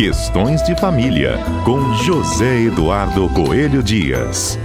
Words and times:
Questões 0.00 0.62
de 0.62 0.74
Família, 0.80 1.34
com 1.62 1.92
José 1.92 2.62
Eduardo 2.62 3.28
Coelho 3.34 3.82
Dias. 3.82 4.58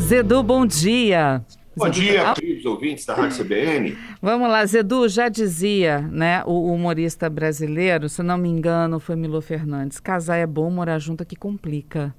Zedu, 0.00 0.42
bom 0.42 0.66
dia. 0.66 1.44
Bom 1.76 1.84
Zedu, 1.84 2.00
dia, 2.00 2.30
ah, 2.30 2.34
queridos 2.34 2.64
ouvintes 2.64 3.06
da 3.06 3.14
Rádio 3.14 3.44
CBN. 3.44 3.96
Vamos 4.20 4.48
lá, 4.48 4.66
Zedu, 4.66 5.08
já 5.08 5.28
dizia, 5.28 6.00
né, 6.00 6.42
o 6.44 6.72
humorista 6.74 7.30
brasileiro, 7.30 8.08
se 8.08 8.20
não 8.20 8.36
me 8.36 8.48
engano, 8.48 8.98
foi 8.98 9.14
Milo 9.14 9.40
Fernandes, 9.40 10.00
casar 10.00 10.38
é 10.38 10.46
bom, 10.46 10.68
morar 10.72 10.98
junto 10.98 11.22
é 11.22 11.24
que 11.24 11.36
complica, 11.36 12.12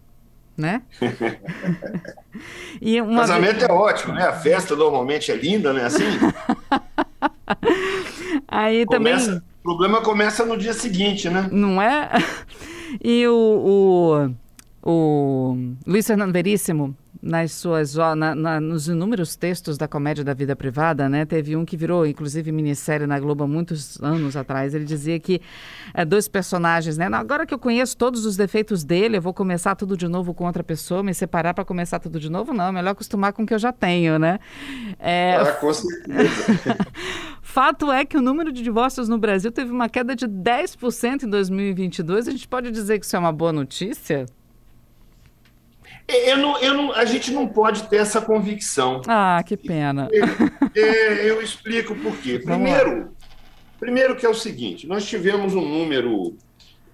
né? 0.58 0.82
e 2.82 3.02
uma 3.02 3.22
Casamento 3.22 3.66
é 3.66 3.72
ótimo, 3.72 4.14
né? 4.14 4.26
A 4.26 4.34
festa 4.34 4.76
normalmente 4.76 5.32
é 5.32 5.36
linda, 5.36 5.74
né? 5.74 5.86
Assim, 5.86 6.04
Aí 8.48 8.86
começa, 8.86 9.26
também, 9.26 9.40
o 9.40 9.64
problema 9.64 10.02
começa 10.02 10.46
no 10.46 10.58
dia 10.58 10.74
seguinte, 10.74 11.30
né? 11.30 11.50
não 11.52 11.82
é? 11.82 12.10
E 13.02 13.26
o, 13.26 14.34
o, 14.84 14.84
o 14.84 15.58
Luiz 15.88 16.06
Fernando 16.06 16.34
Veríssimo, 16.34 16.94
nas 17.22 17.52
suas, 17.52 17.96
na- 17.96 18.34
na- 18.34 18.60
nos 18.60 18.88
inúmeros 18.88 19.36
textos 19.36 19.78
da 19.78 19.88
comédia 19.88 20.24
da 20.24 20.34
vida 20.34 20.56
privada, 20.56 21.08
né, 21.08 21.24
teve 21.26 21.56
um 21.56 21.64
que 21.64 21.78
virou, 21.78 22.06
inclusive, 22.06 22.52
minissérie 22.52 23.06
na 23.06 23.20
Globo 23.20 23.44
há 23.44 23.48
muitos 23.48 24.02
anos 24.02 24.36
atrás. 24.36 24.74
Ele 24.74 24.86
dizia 24.86 25.20
que 25.20 25.40
é, 25.94 26.04
dois 26.04 26.28
personagens, 26.28 26.98
né? 26.98 27.08
"Não, 27.10 27.20
Agora 27.20 27.46
que 27.46 27.54
eu 27.54 27.60
conheço 27.60 27.96
todos 27.96 28.26
os 28.26 28.36
defeitos 28.36 28.84
dele, 28.84 29.18
eu 29.18 29.22
vou 29.22 29.34
começar 29.34 29.76
tudo 29.76 29.96
de 29.96 30.08
novo 30.08 30.34
com 30.34 30.46
outra 30.46 30.64
pessoa, 30.64 31.04
me 31.04 31.14
separar 31.14 31.54
para 31.54 31.64
começar 31.64 32.00
tudo 32.00 32.20
de 32.20 32.30
novo? 32.30 32.54
Não, 32.54 32.66
é 32.68 32.72
melhor 32.72 32.92
acostumar 32.92 33.32
com 33.34 33.44
o 33.44 33.46
que 33.46 33.54
eu 33.54 33.60
já 33.60 33.72
tenho, 33.72 34.18
né? 34.18 34.40
É, 35.00 35.36
Ah, 35.36 35.52
com 35.54 35.72
certeza. 35.74 36.08
Fato 37.42 37.92
é 37.92 38.06
que 38.06 38.18
o 38.18 38.22
número 38.22 38.52
de 38.52 38.64
divórcios 38.64 39.08
no 39.10 39.18
Brasil 39.18 39.52
teve 39.52 39.72
uma 39.72 39.90
queda 39.90 40.16
de 40.16 40.26
10% 40.28 41.24
em 41.24 41.30
2022. 41.30 42.28
A 42.28 42.32
gente 42.32 42.48
pode 42.48 42.72
dizer 42.72 43.00
que 43.00 43.06
isso 43.06 43.16
é 43.16 43.20
uma 43.20 43.32
boa 43.32 43.52
notícia? 43.54 44.26
Eu 46.08 46.38
não, 46.38 46.58
eu 46.60 46.74
não, 46.74 46.92
a 46.94 47.06
gente 47.06 47.32
não 47.32 47.48
pode 47.48 47.84
ter 47.84 47.98
essa 47.98 48.22
convicção. 48.22 49.02
Ah, 49.08 49.42
que 49.46 49.56
pena. 49.56 50.10
É, 50.76 51.30
eu 51.30 51.42
explico 51.42 51.96
por 51.96 52.18
quê. 52.18 52.40
Primeiro, 52.40 53.16
primeiro 53.80 54.16
que 54.16 54.26
é 54.26 54.30
o 54.30 54.34
seguinte, 54.34 54.88
nós 54.88 55.06
tivemos 55.06 55.54
um 55.54 55.68
número 55.68 56.38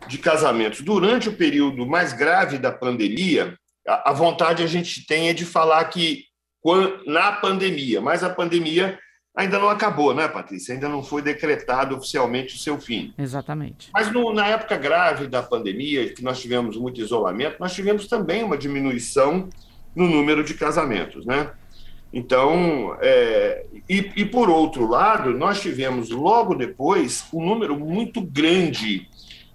de 0.07 0.17
casamentos 0.17 0.81
durante 0.81 1.29
o 1.29 1.33
período 1.33 1.85
mais 1.85 2.13
grave 2.13 2.57
da 2.57 2.71
pandemia. 2.71 3.57
A, 3.87 4.11
a 4.11 4.13
vontade 4.13 4.63
a 4.63 4.67
gente 4.67 5.05
tem 5.05 5.29
é 5.29 5.33
de 5.33 5.45
falar 5.45 5.83
que 5.85 6.25
na 7.05 7.31
pandemia, 7.31 8.01
mas 8.01 8.23
a 8.23 8.29
pandemia 8.29 8.99
ainda 9.37 9.59
não 9.59 9.69
acabou, 9.69 10.13
né, 10.13 10.27
Patrícia? 10.27 10.73
Ainda 10.73 10.89
não 10.89 11.01
foi 11.03 11.21
decretado 11.21 11.95
oficialmente 11.95 12.55
o 12.55 12.57
seu 12.57 12.77
fim. 12.81 13.13
Exatamente. 13.17 13.89
Mas 13.93 14.11
no- 14.11 14.33
na 14.33 14.47
época 14.47 14.75
grave 14.75 15.27
da 15.27 15.41
pandemia, 15.43 16.11
que 16.13 16.23
nós 16.23 16.41
tivemos 16.41 16.75
muito 16.75 16.99
isolamento, 16.99 17.55
nós 17.59 17.73
tivemos 17.73 18.07
também 18.07 18.43
uma 18.43 18.57
diminuição 18.57 19.47
no 19.95 20.07
número 20.07 20.43
de 20.43 20.53
casamentos, 20.55 21.25
né? 21.25 21.51
Então, 22.11 22.95
é, 23.01 23.65
e, 23.87 24.11
e 24.15 24.25
por 24.25 24.49
outro 24.49 24.87
lado, 24.89 25.31
nós 25.37 25.61
tivemos 25.61 26.09
logo 26.09 26.55
depois 26.55 27.25
um 27.33 27.45
número 27.45 27.77
muito 27.79 28.21
grande. 28.21 29.07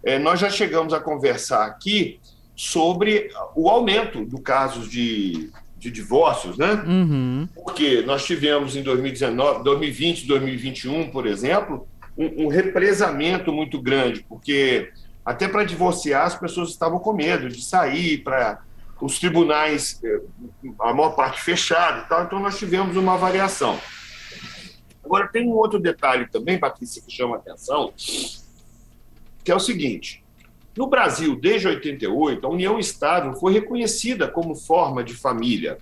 É, 0.04 0.18
nós 0.18 0.38
já 0.38 0.50
chegamos 0.50 0.92
a 0.92 1.00
conversar 1.00 1.64
aqui 1.66 2.20
sobre 2.54 3.30
o 3.56 3.68
aumento 3.70 4.24
do 4.24 4.40
casos 4.40 4.88
de, 4.90 5.50
de 5.82 5.90
divórcios, 5.90 6.56
né? 6.56 6.74
Uhum. 6.86 7.48
Porque 7.52 8.02
nós 8.02 8.24
tivemos 8.24 8.76
em 8.76 8.84
2019, 8.84 9.64
2020, 9.64 10.28
2021, 10.28 11.10
por 11.10 11.26
exemplo, 11.26 11.88
um, 12.16 12.44
um 12.44 12.48
represamento 12.48 13.52
muito 13.52 13.82
grande, 13.82 14.24
porque 14.28 14.92
até 15.24 15.48
para 15.48 15.64
divorciar 15.64 16.24
as 16.24 16.38
pessoas 16.38 16.70
estavam 16.70 17.00
com 17.00 17.12
medo 17.12 17.48
de 17.48 17.60
sair 17.60 18.18
para 18.18 18.60
os 19.00 19.18
tribunais, 19.18 20.00
eh, 20.04 20.20
a 20.78 20.94
maior 20.94 21.16
parte 21.16 21.40
fechada 21.40 22.04
e 22.04 22.08
tal, 22.08 22.22
então 22.22 22.38
nós 22.38 22.56
tivemos 22.56 22.96
uma 22.96 23.16
variação. 23.16 23.76
Agora, 25.04 25.26
tem 25.26 25.48
um 25.48 25.52
outro 25.52 25.80
detalhe 25.80 26.28
também, 26.30 26.60
Patrícia, 26.60 27.02
que 27.02 27.10
chama 27.10 27.34
atenção, 27.34 27.92
que 29.42 29.50
é 29.50 29.54
o 29.54 29.58
seguinte: 29.58 30.21
no 30.76 30.86
Brasil, 30.86 31.36
desde 31.36 31.68
88, 31.68 32.46
a 32.46 32.50
união 32.50 32.78
estável 32.78 33.34
foi 33.34 33.52
reconhecida 33.52 34.26
como 34.26 34.54
forma 34.54 35.04
de 35.04 35.14
família 35.14 35.78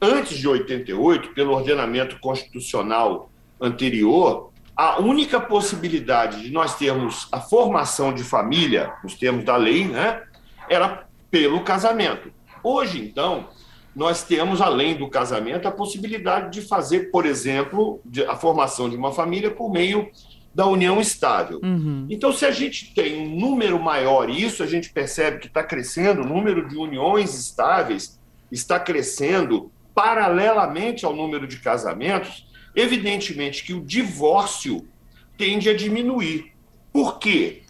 antes 0.00 0.38
de 0.38 0.46
88, 0.46 1.30
pelo 1.30 1.52
ordenamento 1.52 2.18
constitucional 2.20 3.30
anterior, 3.60 4.50
a 4.76 5.00
única 5.00 5.40
possibilidade 5.40 6.42
de 6.42 6.50
nós 6.50 6.76
termos 6.76 7.28
a 7.30 7.40
formação 7.40 8.12
de 8.12 8.24
família, 8.24 8.92
nos 9.02 9.14
termos 9.14 9.44
da 9.44 9.56
lei, 9.56 9.86
né, 9.86 10.22
era 10.68 11.06
pelo 11.30 11.62
casamento. 11.62 12.32
Hoje, 12.62 13.00
então, 13.00 13.48
nós 13.94 14.24
temos, 14.24 14.60
além 14.60 14.96
do 14.96 15.08
casamento, 15.08 15.68
a 15.68 15.70
possibilidade 15.70 16.50
de 16.50 16.66
fazer, 16.66 17.10
por 17.10 17.24
exemplo, 17.24 18.00
a 18.28 18.34
formação 18.34 18.90
de 18.90 18.96
uma 18.96 19.12
família 19.12 19.50
por 19.50 19.70
meio 19.70 20.10
da 20.54 20.66
união 20.66 21.00
estável. 21.00 21.60
Uhum. 21.62 22.06
Então, 22.08 22.32
se 22.32 22.46
a 22.46 22.50
gente 22.50 22.94
tem 22.94 23.20
um 23.20 23.36
número 23.36 23.78
maior, 23.80 24.30
e 24.30 24.42
isso 24.42 24.62
a 24.62 24.66
gente 24.66 24.90
percebe 24.90 25.38
que 25.38 25.48
está 25.48 25.64
crescendo, 25.64 26.22
o 26.22 26.26
número 26.26 26.68
de 26.68 26.76
uniões 26.76 27.34
estáveis 27.34 28.20
está 28.52 28.78
crescendo 28.78 29.72
paralelamente 29.94 31.04
ao 31.04 31.14
número 31.14 31.46
de 31.46 31.58
casamentos, 31.58 32.46
evidentemente 32.74 33.64
que 33.64 33.72
o 33.72 33.84
divórcio 33.84 34.86
tende 35.36 35.68
a 35.68 35.76
diminuir. 35.76 36.52
Por 36.92 37.18
quê? 37.18 37.62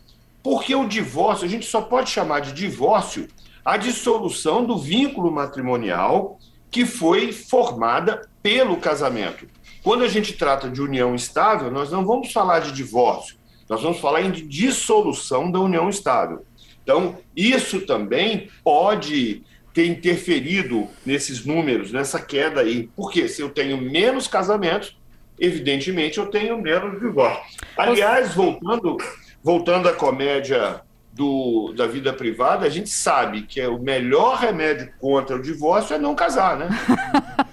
Porque 0.42 0.74
o 0.74 0.86
divórcio, 0.86 1.46
a 1.46 1.48
gente 1.48 1.66
só 1.66 1.80
pode 1.80 2.10
chamar 2.10 2.40
de 2.40 2.52
divórcio 2.52 3.28
a 3.64 3.78
dissolução 3.78 4.64
do 4.64 4.76
vínculo 4.76 5.32
matrimonial 5.32 6.38
que 6.70 6.84
foi 6.84 7.32
formada 7.32 8.28
pelo 8.42 8.76
casamento. 8.76 9.46
Quando 9.84 10.02
a 10.02 10.08
gente 10.08 10.32
trata 10.32 10.70
de 10.70 10.80
união 10.80 11.14
estável, 11.14 11.70
nós 11.70 11.92
não 11.92 12.06
vamos 12.06 12.32
falar 12.32 12.60
de 12.60 12.72
divórcio, 12.72 13.36
nós 13.68 13.82
vamos 13.82 14.00
falar 14.00 14.22
em 14.22 14.30
dissolução 14.30 15.52
da 15.52 15.60
união 15.60 15.90
estável. 15.90 16.42
Então, 16.82 17.18
isso 17.36 17.82
também 17.82 18.48
pode 18.64 19.42
ter 19.74 19.86
interferido 19.86 20.88
nesses 21.04 21.44
números, 21.44 21.92
nessa 21.92 22.18
queda 22.18 22.62
aí. 22.62 22.88
Porque 22.96 23.28
se 23.28 23.42
eu 23.42 23.50
tenho 23.50 23.76
menos 23.76 24.26
casamentos, 24.26 24.96
evidentemente 25.38 26.16
eu 26.16 26.26
tenho 26.26 26.58
menos 26.60 26.98
divórcios. 26.98 27.58
Aliás, 27.76 28.34
voltando, 28.34 28.96
voltando 29.42 29.86
à 29.86 29.92
comédia 29.92 30.80
do, 31.12 31.74
da 31.76 31.86
vida 31.86 32.10
privada, 32.10 32.64
a 32.64 32.70
gente 32.70 32.88
sabe 32.88 33.42
que 33.42 33.60
é 33.60 33.68
o 33.68 33.78
melhor 33.78 34.38
remédio 34.38 34.90
contra 34.98 35.36
o 35.36 35.42
divórcio 35.42 35.94
é 35.94 35.98
não 35.98 36.14
casar, 36.14 36.56
né? 36.56 36.68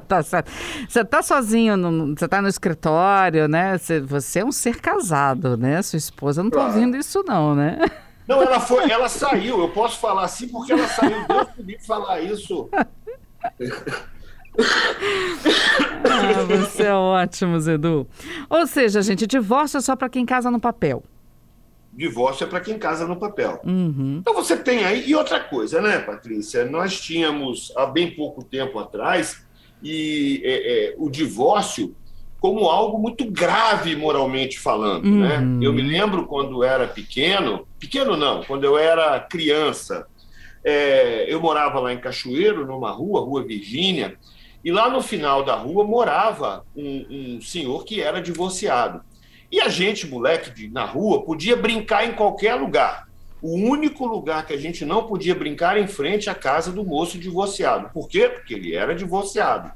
Tá 0.06 0.22
certo. 0.22 0.50
Você 0.88 1.00
está 1.00 1.22
sozinho, 1.22 1.76
no- 1.76 2.14
você 2.16 2.24
está 2.24 2.40
no 2.42 2.48
escritório, 2.48 3.46
né? 3.48 3.76
Você, 3.78 4.00
você 4.00 4.40
é 4.40 4.44
um 4.44 4.52
ser 4.52 4.80
casado, 4.80 5.56
né? 5.56 5.80
Sua 5.82 5.96
esposa 5.96 6.42
não 6.42 6.48
está 6.48 6.60
Claro. 6.60 6.74
ouvindo 6.74 6.96
isso, 6.96 7.22
não, 7.26 7.54
né? 7.54 7.78
Não, 8.26 8.42
ela 8.42 8.58
foi, 8.60 8.90
ela 8.90 9.08
saiu. 9.08 9.60
Eu 9.60 9.68
posso 9.68 9.98
falar 10.00 10.24
assim 10.24 10.48
porque 10.48 10.72
ela 10.72 10.86
saiu. 10.88 11.26
Deus 11.26 11.48
podia 11.56 11.80
falar 11.80 12.20
isso. 12.22 12.68
Ah, 16.04 16.44
você 16.44 16.84
é 16.84 16.94
ótimo, 16.94 17.58
Zedu. 17.60 18.06
Ou 18.48 18.66
seja, 18.66 19.02
gente, 19.02 19.26
divórcio 19.26 19.78
é 19.78 19.80
só 19.80 19.96
para 19.96 20.08
quem 20.08 20.24
casa 20.24 20.50
no 20.50 20.60
papel. 20.60 21.02
Divórcio 21.92 22.44
é 22.44 22.46
para 22.48 22.60
quem 22.60 22.78
casa 22.78 23.06
no 23.06 23.16
papel. 23.16 23.60
Uhum. 23.64 24.18
Então 24.20 24.34
você 24.34 24.56
tem 24.56 24.84
aí. 24.84 25.08
E 25.08 25.14
outra 25.14 25.40
coisa, 25.40 25.80
né, 25.80 25.98
Patrícia? 25.98 26.64
Nós 26.64 27.00
tínhamos 27.00 27.72
há 27.76 27.86
bem 27.86 28.14
pouco 28.14 28.42
tempo 28.42 28.78
atrás 28.78 29.44
e 29.84 30.40
é, 30.42 30.52
é, 30.52 30.94
o 30.96 31.10
divórcio 31.10 31.94
como 32.40 32.68
algo 32.68 32.98
muito 32.98 33.30
grave 33.30 33.96
moralmente 33.96 34.58
falando, 34.58 35.08
né? 35.08 35.38
Uhum. 35.38 35.62
Eu 35.62 35.72
me 35.72 35.80
lembro 35.80 36.26
quando 36.26 36.62
era 36.62 36.86
pequeno, 36.86 37.66
pequeno 37.78 38.16
não, 38.16 38.42
quando 38.42 38.64
eu 38.64 38.76
era 38.76 39.18
criança, 39.20 40.06
é, 40.62 41.24
eu 41.26 41.40
morava 41.40 41.80
lá 41.80 41.92
em 41.92 41.98
Cachoeiro, 41.98 42.66
numa 42.66 42.90
rua, 42.90 43.20
Rua 43.20 43.44
Virgínia, 43.44 44.18
e 44.64 44.72
lá 44.72 44.90
no 44.90 45.02
final 45.02 45.42
da 45.42 45.54
rua 45.54 45.84
morava 45.84 46.64
um, 46.74 47.36
um 47.36 47.40
senhor 47.40 47.84
que 47.84 48.00
era 48.00 48.20
divorciado. 48.20 49.02
E 49.52 49.60
a 49.60 49.68
gente, 49.68 50.06
moleque 50.06 50.50
de, 50.50 50.68
na 50.68 50.84
rua, 50.84 51.22
podia 51.22 51.56
brincar 51.56 52.06
em 52.06 52.12
qualquer 52.12 52.54
lugar. 52.54 53.08
O 53.44 53.56
único 53.56 54.06
lugar 54.06 54.46
que 54.46 54.54
a 54.54 54.56
gente 54.56 54.86
não 54.86 55.06
podia 55.06 55.34
brincar 55.34 55.72
era 55.72 55.80
em 55.84 55.86
frente 55.86 56.30
à 56.30 56.34
casa 56.34 56.72
do 56.72 56.82
moço 56.82 57.18
divorciado. 57.18 57.90
Por 57.90 58.08
quê? 58.08 58.26
Porque 58.26 58.54
ele 58.54 58.74
era 58.74 58.94
divorciado. 58.94 59.70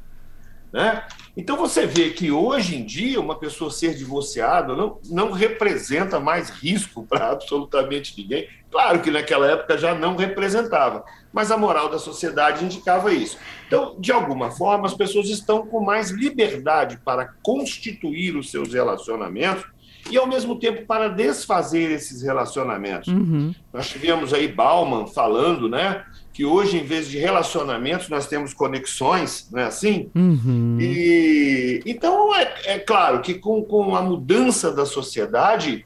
Né? 0.73 1.07
Então 1.37 1.55
você 1.55 1.87
vê 1.87 2.09
que 2.09 2.31
hoje 2.31 2.77
em 2.77 2.83
dia 2.87 3.21
uma 3.21 3.39
pessoa 3.39 3.71
ser 3.71 3.95
divorciada 3.95 4.75
não, 4.75 4.99
não 5.11 5.33
representa 5.33 6.19
mais 6.19 6.49
risco 6.49 7.05
para 7.07 7.31
absolutamente 7.31 8.19
ninguém. 8.19 8.49
Claro 8.71 9.03
que 9.03 9.11
naquela 9.11 9.47
época 9.47 9.77
já 9.77 9.95
não 9.95 10.17
representava, 10.17 11.05
mas 11.31 11.51
a 11.51 11.59
moral 11.59 11.91
da 11.91 11.99
sociedade 11.99 12.65
indicava 12.65 13.13
isso. 13.13 13.37
Então, 13.67 14.01
de 14.01 14.11
alguma 14.11 14.51
forma, 14.51 14.87
as 14.87 14.95
pessoas 14.95 15.29
estão 15.29 15.67
com 15.67 15.85
mais 15.85 16.09
liberdade 16.09 16.99
para 17.05 17.35
constituir 17.43 18.35
os 18.35 18.51
seus 18.51 18.73
relacionamentos 18.73 19.67
e, 20.11 20.17
ao 20.17 20.27
mesmo 20.27 20.59
tempo, 20.59 20.87
para 20.87 21.09
desfazer 21.09 21.91
esses 21.91 22.23
relacionamentos. 22.23 23.09
Uhum. 23.09 23.55
Nós 23.73 23.89
tivemos 23.89 24.33
aí 24.33 24.49
Bauman 24.49 25.07
falando, 25.07 25.69
né? 25.69 26.05
Que 26.33 26.45
hoje, 26.45 26.79
em 26.79 26.85
vez 26.85 27.09
de 27.09 27.19
relacionamentos, 27.19 28.09
nós 28.09 28.27
temos 28.27 28.55
conexões, 28.55 29.49
não 29.51 29.61
é 29.61 29.65
assim? 29.65 30.11
Uhum. 30.15 30.79
E 30.81 31.83
então 31.85 32.35
é, 32.35 32.55
é, 32.65 32.79
claro 32.79 33.21
que 33.21 33.35
com, 33.35 33.63
com 33.63 33.95
a 33.97 34.03
mudança 34.03 34.73
da 34.73 34.87
sociedade, 34.87 35.85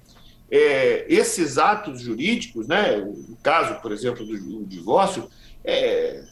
é, 0.51 1.07
esses 1.09 1.59
atos 1.59 2.03
jurídicos, 2.03 2.69
né? 2.69 2.99
O 2.99 3.37
caso, 3.43 3.81
por 3.81 3.93
exemplo, 3.93 4.25
do, 4.25 4.39
do 4.39 4.65
divórcio, 4.67 5.29
é, 5.65 6.23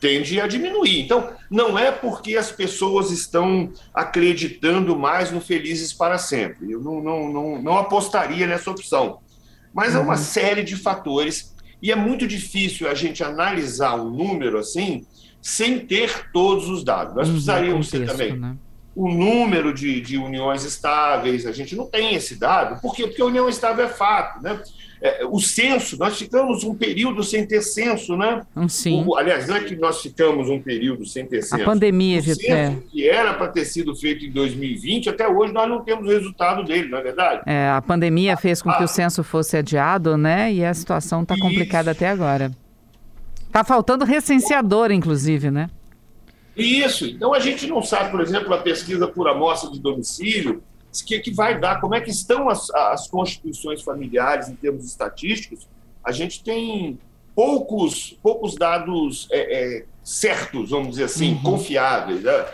tende 0.00 0.40
a 0.40 0.46
diminuir. 0.46 1.00
Então, 1.00 1.32
não 1.50 1.78
é 1.78 1.90
porque 1.90 2.36
as 2.36 2.50
pessoas 2.50 3.10
estão 3.10 3.72
acreditando 3.92 4.96
mais 4.96 5.30
no 5.30 5.40
Felizes 5.40 5.92
para 5.92 6.18
Sempre. 6.18 6.72
Eu 6.72 6.80
não, 6.80 7.02
não, 7.02 7.32
não, 7.32 7.62
não 7.62 7.78
apostaria 7.78 8.46
nessa 8.46 8.70
opção. 8.70 9.20
Mas 9.72 9.94
uhum. 9.94 10.00
é 10.00 10.02
uma 10.02 10.16
uhum. 10.16 10.18
série 10.18 10.62
de 10.62 10.76
fatores 10.76 11.54
e 11.82 11.90
é 11.90 11.96
muito 11.96 12.26
difícil 12.26 12.88
a 12.88 12.94
gente 12.94 13.22
analisar 13.22 13.94
um 13.96 14.10
número 14.10 14.58
assim 14.58 15.04
sem 15.42 15.80
ter 15.80 16.30
todos 16.32 16.68
os 16.68 16.82
dados. 16.82 17.14
Nós 17.14 17.28
precisaríamos 17.28 17.90
ter 17.90 18.06
também 18.06 18.38
né? 18.38 18.56
O 18.94 19.08
número 19.08 19.74
de, 19.74 20.00
de 20.00 20.16
uniões 20.16 20.64
estáveis, 20.64 21.46
a 21.46 21.52
gente 21.52 21.74
não 21.74 21.86
tem 21.86 22.14
esse 22.14 22.36
dado. 22.36 22.80
Por 22.80 22.94
quê? 22.94 23.06
Porque 23.06 23.22
a 23.22 23.26
união 23.26 23.48
estável 23.48 23.84
é 23.84 23.88
fato, 23.88 24.42
né? 24.42 24.60
É, 25.02 25.22
o 25.26 25.38
censo, 25.38 25.98
nós 25.98 26.16
ficamos 26.16 26.64
um 26.64 26.74
período 26.74 27.22
sem 27.22 27.44
ter 27.44 27.60
censo, 27.60 28.16
né? 28.16 28.42
Hum, 28.56 28.68
sim. 28.68 29.04
O, 29.06 29.16
aliás, 29.16 29.46
não 29.46 29.56
é 29.56 29.60
que 29.60 29.76
nós 29.76 30.00
ficamos 30.00 30.48
um 30.48 30.58
período 30.58 31.04
sem 31.04 31.26
ter 31.26 31.42
censo. 31.42 31.62
A 31.62 31.64
pandemia, 31.64 32.20
o 32.20 32.22
censo 32.22 32.50
é. 32.50 32.76
que 32.90 33.06
era 33.06 33.34
para 33.34 33.48
ter 33.48 33.66
sido 33.66 33.94
feito 33.94 34.24
em 34.24 34.30
2020, 34.30 35.10
até 35.10 35.28
hoje 35.28 35.52
nós 35.52 35.68
não 35.68 35.84
temos 35.84 36.08
resultado 36.08 36.64
dele, 36.64 36.88
não 36.88 36.98
é 36.98 37.02
verdade? 37.02 37.42
É, 37.44 37.68
a 37.68 37.82
pandemia 37.82 38.34
fez 38.36 38.62
com 38.62 38.72
que 38.72 38.82
o 38.82 38.88
censo 38.88 39.22
fosse 39.22 39.58
adiado, 39.58 40.16
né? 40.16 40.50
E 40.50 40.64
a 40.64 40.72
situação 40.72 41.22
está 41.22 41.36
complicada 41.36 41.90
até 41.90 42.08
agora. 42.08 42.50
Está 43.46 43.62
faltando 43.62 44.04
recenseador, 44.06 44.90
inclusive, 44.90 45.50
né? 45.50 45.68
Isso. 46.56 47.06
Então 47.06 47.34
a 47.34 47.40
gente 47.40 47.66
não 47.66 47.82
sabe, 47.82 48.10
por 48.10 48.20
exemplo, 48.20 48.52
a 48.54 48.58
pesquisa 48.58 49.06
por 49.08 49.28
amostra 49.28 49.70
de 49.70 49.80
domicílio, 49.80 50.62
que, 51.04 51.18
que 51.18 51.32
vai 51.32 51.58
dar, 51.58 51.80
como 51.80 51.94
é 51.94 52.00
que 52.00 52.10
estão 52.10 52.48
as, 52.48 52.70
as 52.70 53.08
constituições 53.08 53.82
familiares 53.82 54.48
em 54.48 54.54
termos 54.54 54.84
estatísticos, 54.84 55.66
a 56.04 56.12
gente 56.12 56.44
tem 56.44 56.98
poucos, 57.34 58.16
poucos 58.22 58.54
dados 58.54 59.26
é, 59.30 59.78
é, 59.78 59.84
certos, 60.02 60.70
vamos 60.70 60.90
dizer 60.90 61.04
assim, 61.04 61.32
uhum. 61.32 61.42
confiáveis, 61.42 62.22
né? 62.22 62.46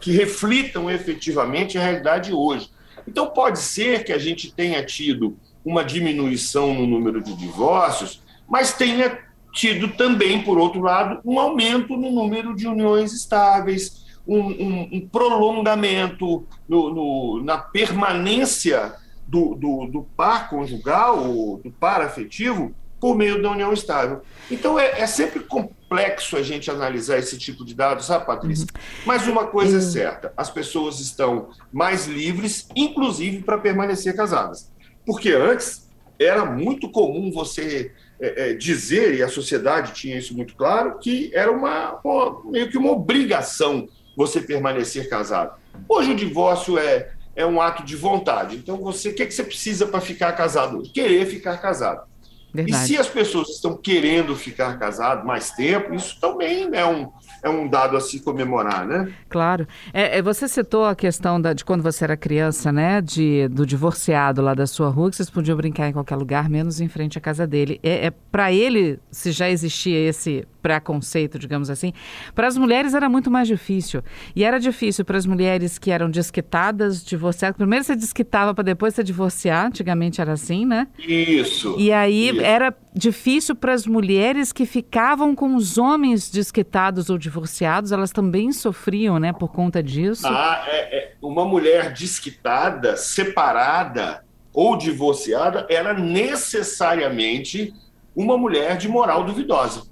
que 0.00 0.12
reflitam 0.12 0.90
efetivamente 0.90 1.78
a 1.78 1.82
realidade 1.82 2.32
hoje. 2.32 2.70
Então, 3.06 3.28
pode 3.28 3.58
ser 3.58 4.04
que 4.04 4.12
a 4.12 4.18
gente 4.18 4.52
tenha 4.52 4.84
tido 4.84 5.36
uma 5.64 5.84
diminuição 5.84 6.74
no 6.74 6.86
número 6.86 7.22
de 7.22 7.34
divórcios, 7.34 8.22
mas 8.48 8.72
tenha 8.72 9.18
tido 9.52 9.88
também, 9.88 10.42
por 10.42 10.58
outro 10.58 10.80
lado, 10.80 11.20
um 11.24 11.38
aumento 11.38 11.96
no 11.96 12.10
número 12.10 12.54
de 12.54 12.66
uniões 12.66 13.12
estáveis, 13.12 14.06
um, 14.26 14.38
um, 14.38 14.88
um 14.92 15.08
prolongamento 15.08 16.46
no, 16.68 16.94
no, 16.94 17.42
na 17.42 17.58
permanência 17.58 18.94
do, 19.26 19.54
do, 19.54 19.86
do, 19.86 20.02
par 20.16 20.48
conjugal, 20.50 21.16
do 21.62 21.70
par 21.70 22.00
afetivo, 22.00 22.74
por 23.00 23.16
meio 23.16 23.42
da 23.42 23.50
união 23.50 23.72
estável. 23.72 24.20
Então 24.50 24.78
é, 24.78 25.00
é, 25.00 25.06
sempre 25.06 25.40
complexo 25.40 26.36
a 26.36 26.42
gente 26.42 26.70
analisar 26.70 27.18
esse 27.18 27.38
tipo 27.38 27.64
de 27.64 27.74
dados, 27.74 28.06
sabe, 28.06 28.26
Patrícia? 28.26 28.66
Uhum. 28.66 28.80
Mas 29.06 29.26
uma 29.26 29.46
coisa 29.46 29.78
é 29.78 29.80
certa: 29.80 30.32
as 30.36 30.50
pessoas 30.50 31.00
estão 31.00 31.48
mais 31.72 32.06
livres, 32.06 32.68
inclusive 32.76 33.42
para 33.42 33.56
permanecer 33.56 34.14
casadas. 34.14 34.70
Porque 35.06 35.30
antes 35.30 35.88
era 36.18 36.44
muito 36.44 36.90
comum 36.90 37.32
você 37.32 37.92
é, 38.20 38.50
é, 38.50 38.54
dizer, 38.54 39.14
e 39.14 39.22
a 39.22 39.28
sociedade 39.28 39.92
tinha 39.92 40.18
isso 40.18 40.36
muito 40.36 40.54
claro, 40.54 40.98
que 40.98 41.30
era 41.34 41.50
uma, 41.50 41.98
uma 42.04 42.50
meio 42.50 42.68
que 42.70 42.76
uma 42.76 42.90
obrigação 42.90 43.88
você 44.16 44.40
permanecer 44.40 45.08
casado. 45.08 45.58
Hoje 45.88 46.12
o 46.12 46.16
divórcio 46.16 46.78
é, 46.78 47.12
é 47.34 47.46
um 47.46 47.60
ato 47.60 47.82
de 47.82 47.96
vontade. 47.96 48.56
Então, 48.56 48.76
você, 48.76 49.08
o 49.08 49.14
que, 49.14 49.22
é 49.22 49.26
que 49.26 49.32
você 49.32 49.44
precisa 49.44 49.86
para 49.86 50.00
ficar 50.00 50.32
casado 50.32 50.78
hoje? 50.78 50.90
Querer 50.90 51.26
ficar 51.26 51.56
casado. 51.58 52.08
Verdade. 52.52 52.84
E 52.84 52.86
se 52.86 52.98
as 52.98 53.08
pessoas 53.08 53.48
estão 53.48 53.76
querendo 53.76 54.34
ficar 54.36 54.78
casado 54.78 55.26
mais 55.26 55.52
tempo, 55.52 55.94
isso 55.94 56.20
também 56.20 56.68
é 56.72 56.84
um, 56.84 57.10
é 57.42 57.48
um 57.48 57.68
dado 57.68 57.96
a 57.96 58.00
se 58.00 58.20
comemorar, 58.20 58.86
né? 58.86 59.12
Claro. 59.28 59.66
É, 59.92 60.18
é, 60.18 60.22
você 60.22 60.46
citou 60.46 60.84
a 60.84 60.94
questão 60.94 61.40
da, 61.40 61.52
de 61.52 61.64
quando 61.64 61.82
você 61.82 62.04
era 62.04 62.16
criança, 62.16 62.70
né? 62.70 63.00
De, 63.00 63.48
do 63.48 63.66
divorciado 63.66 64.42
lá 64.42 64.54
da 64.54 64.66
sua 64.66 64.88
rua, 64.88 65.10
que 65.10 65.16
vocês 65.16 65.30
podiam 65.30 65.56
brincar 65.56 65.88
em 65.88 65.92
qualquer 65.92 66.16
lugar, 66.16 66.48
menos 66.48 66.80
em 66.80 66.88
frente 66.88 67.18
à 67.18 67.20
casa 67.20 67.46
dele. 67.46 67.80
É, 67.82 68.06
é 68.06 68.10
Para 68.10 68.52
ele, 68.52 68.98
se 69.10 69.32
já 69.32 69.48
existia 69.48 69.98
esse 70.08 70.46
preconceito, 70.60 71.38
digamos 71.38 71.70
assim, 71.70 71.92
para 72.34 72.46
as 72.46 72.56
mulheres 72.56 72.94
era 72.94 73.08
muito 73.08 73.30
mais 73.30 73.48
difícil. 73.48 74.02
E 74.34 74.44
era 74.44 74.58
difícil 74.58 75.04
para 75.04 75.18
as 75.18 75.26
mulheres 75.26 75.78
que 75.78 75.90
eram 75.90 76.10
desquitadas, 76.10 77.04
divorciadas. 77.04 77.56
Primeiro 77.56 77.84
você 77.84 77.96
desquitava 77.96 78.54
para 78.54 78.64
depois 78.64 78.94
você 78.94 79.02
divorciar, 79.02 79.66
antigamente 79.66 80.20
era 80.20 80.32
assim, 80.32 80.64
né? 80.64 80.88
Isso. 80.98 81.74
E 81.78 81.92
aí 81.92 82.30
isso. 82.30 82.40
era 82.40 82.74
difícil 82.94 83.54
para 83.54 83.72
as 83.72 83.86
mulheres 83.86 84.52
que 84.52 84.66
ficavam 84.66 85.34
com 85.34 85.54
os 85.54 85.78
homens 85.78 86.30
desquitados 86.30 87.08
ou 87.08 87.18
divorciados, 87.18 87.92
elas 87.92 88.10
também 88.10 88.52
sofriam, 88.52 89.18
né, 89.18 89.32
por 89.32 89.48
conta 89.52 89.82
disso. 89.82 90.26
Ah, 90.26 90.64
é, 90.66 90.98
é. 90.98 91.12
uma 91.22 91.44
mulher 91.44 91.92
desquitada, 91.92 92.96
separada 92.96 94.24
ou 94.52 94.76
divorciada 94.76 95.66
era 95.70 95.94
necessariamente 95.94 97.72
uma 98.14 98.36
mulher 98.36 98.76
de 98.76 98.88
moral 98.88 99.24
duvidosa. 99.24 99.89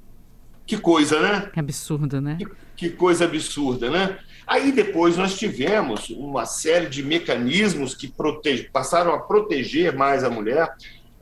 Que 0.68 0.76
coisa, 0.76 1.18
né? 1.18 1.50
Que 1.50 1.58
absurdo, 1.58 2.20
né? 2.20 2.36
Que, 2.36 2.46
que 2.76 2.90
coisa 2.90 3.24
absurda, 3.24 3.90
né? 3.90 4.18
Aí 4.46 4.70
depois 4.70 5.16
nós 5.16 5.38
tivemos 5.38 6.10
uma 6.10 6.44
série 6.44 6.86
de 6.90 7.02
mecanismos 7.02 7.94
que 7.94 8.06
protege, 8.06 8.68
passaram 8.70 9.14
a 9.14 9.18
proteger 9.18 9.96
mais 9.96 10.22
a 10.22 10.28
mulher. 10.28 10.68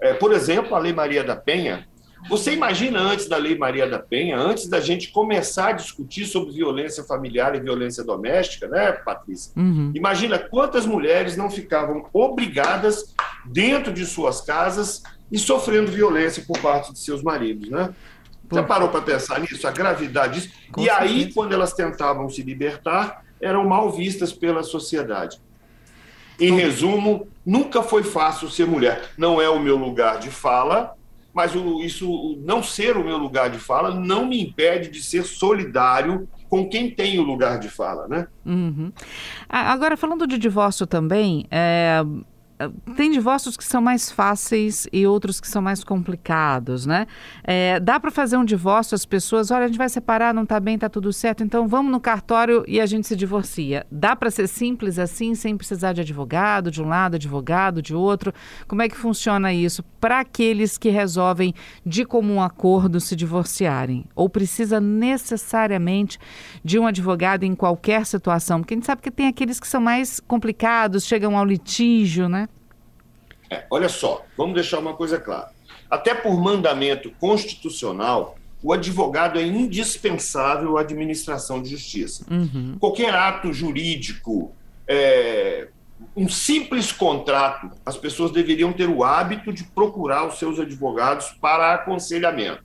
É, 0.00 0.14
por 0.14 0.32
exemplo, 0.32 0.75
a 0.75 0.81
Lei 0.81 0.93
Maria 0.93 1.22
da 1.22 1.37
Penha. 1.37 1.87
Você 2.28 2.52
imagina 2.52 2.98
antes 2.98 3.28
da 3.28 3.37
Lei 3.37 3.56
Maria 3.56 3.88
da 3.88 4.00
Penha, 4.00 4.37
antes 4.37 4.66
da 4.66 4.81
gente 4.81 5.12
começar 5.12 5.69
a 5.69 5.72
discutir 5.72 6.26
sobre 6.26 6.53
violência 6.53 7.05
familiar 7.05 7.55
e 7.55 7.60
violência 7.60 8.03
doméstica, 8.03 8.67
né, 8.67 8.91
Patrícia? 8.91 9.53
Uhum. 9.56 9.93
Imagina 9.94 10.41
quantas 10.41 10.84
mulheres 10.84 11.36
não 11.36 11.48
ficavam 11.48 12.08
obrigadas 12.12 13.15
dentro 13.44 13.93
de 13.93 14.05
suas 14.05 14.41
casas 14.41 15.05
e 15.31 15.38
sofrendo 15.38 15.91
violência 15.91 16.43
por 16.44 16.58
parte 16.58 16.93
de 16.93 16.98
seus 16.98 17.22
maridos, 17.22 17.70
né? 17.70 17.94
Você 18.48 18.62
parou 18.62 18.88
para 18.88 19.03
pensar 19.03 19.41
nisso, 19.41 19.67
a 19.67 19.70
gravidade 19.70 20.41
disso? 20.41 20.55
Com 20.70 20.81
e 20.81 20.84
certeza. 20.84 21.03
aí, 21.03 21.32
quando 21.32 21.53
elas 21.53 21.72
tentavam 21.72 22.29
se 22.29 22.43
libertar, 22.43 23.24
eram 23.41 23.67
mal 23.69 23.91
vistas 23.91 24.32
pela 24.32 24.62
sociedade. 24.62 25.41
Em 26.38 26.55
resumo, 26.55 27.26
nunca 27.44 27.82
foi 27.82 28.03
fácil 28.03 28.48
ser 28.48 28.67
mulher. 28.67 29.10
Não 29.17 29.41
é 29.41 29.48
o 29.48 29.58
meu 29.58 29.76
lugar 29.76 30.19
de 30.19 30.31
fala, 30.31 30.94
mas 31.32 31.55
o, 31.55 31.82
isso 31.82 32.38
não 32.41 32.62
ser 32.62 32.96
o 32.96 33.05
meu 33.05 33.17
lugar 33.17 33.50
de 33.50 33.58
fala 33.58 33.94
não 33.94 34.26
me 34.26 34.43
impede 34.43 34.91
de 34.91 35.03
ser 35.03 35.24
solidário 35.24 36.29
com 36.48 36.69
quem 36.69 36.91
tem 36.91 37.19
o 37.19 37.22
lugar 37.22 37.58
de 37.58 37.69
fala, 37.69 38.06
né? 38.06 38.26
Uhum. 38.44 38.93
Agora, 39.48 39.96
falando 39.96 40.26
de 40.26 40.38
divórcio 40.38 40.86
também, 40.86 41.46
é, 41.50 42.03
tem 42.96 43.10
divórcios 43.10 43.56
que 43.56 43.65
são 43.65 43.82
mais 43.82 44.10
fáceis 44.10 44.89
e 44.93 45.06
outros 45.06 45.41
que 45.41 45.48
são 45.48 45.60
mais 45.60 45.84
complicados, 45.84 46.86
né? 46.86 47.06
É, 47.44 47.79
dá 47.79 48.01
para 48.01 48.10
fazer 48.10 48.36
um 48.36 48.44
divórcio, 48.44 48.94
as 48.94 49.05
pessoas, 49.05 49.51
olha, 49.51 49.65
a 49.65 49.67
gente 49.67 49.77
vai 49.77 49.89
separar, 49.89 50.32
não 50.32 50.44
está 50.44 50.58
bem, 50.58 50.77
está 50.77 50.89
tudo 50.89 51.13
certo, 51.13 51.44
então 51.44 51.69
vamos 51.69 51.93
no 51.93 52.01
cartório 52.01 52.65
e 52.67 52.81
a 52.81 52.86
gente 52.86 53.06
se 53.06 53.15
divorcia. 53.15 53.86
Dá 53.91 54.17
para 54.17 54.31
ser 54.31 54.48
simples 54.48 54.98
assim, 54.98 55.34
sem 55.34 55.56
precisar 55.56 55.93
de 55.93 56.01
advogado, 56.01 56.70
de 56.70 56.82
um 56.82 56.89
lado, 56.89 57.17
advogado, 57.17 57.82
de 57.82 57.94
outro? 57.94 58.32
Como 58.67 58.81
é 58.81 58.89
que 58.89 58.96
funciona 58.96 59.53
isso 59.53 59.82
para 60.01 60.20
aqueles 60.20 60.79
que 60.79 60.89
resolvem 60.89 61.55
de 61.84 62.05
comum 62.05 62.41
acordo 62.41 63.01
se 63.01 63.15
divorciarem? 63.15 64.06
Ou 64.15 64.31
precisa 64.31 64.81
necessariamente 64.81 66.19
de 66.65 66.79
um 66.79 66.86
advogado 66.86 67.44
em 67.44 67.55
qualquer 67.55 68.06
situação? 68.06 68.60
Porque 68.60 68.72
a 68.72 68.77
gente 68.77 68.86
sabe 68.86 69.03
que 69.03 69.10
tem 69.10 69.29
aqueles 69.29 69.60
que 69.60 69.69
são 69.69 69.81
mais 69.81 70.20
complicados, 70.20 71.05
chegam 71.05 71.36
ao 71.36 71.44
litígio, 71.44 72.29
né? 72.29 72.45
É, 73.50 73.65
olha 73.70 73.88
só, 73.88 74.24
vamos 74.36 74.55
deixar 74.55 74.79
uma 74.79 74.94
coisa 74.94 75.19
clara. 75.19 75.50
Até 75.91 76.15
por 76.15 76.41
mandamento 76.41 77.10
constitucional, 77.20 78.36
o 78.62 78.72
advogado 78.72 79.38
é 79.38 79.43
indispensável 79.43 80.76
à 80.76 80.81
administração 80.81 81.62
de 81.62 81.70
justiça. 81.70 82.26
Uhum. 82.31 82.76
Qualquer 82.81 83.15
ato 83.15 83.53
jurídico 83.53 84.53
é, 84.88 85.69
um 86.17 86.29
simples 86.29 86.93
contrato, 86.93 87.70
as 87.84 87.96
pessoas 87.96 88.31
deveriam 88.31 88.72
ter 88.72 88.88
o 88.88 89.05
hábito 89.05 89.53
de 89.53 89.65
procurar 89.65 90.26
os 90.26 90.38
seus 90.38 90.58
advogados 90.58 91.31
para 91.41 91.74
aconselhamento. 91.74 92.65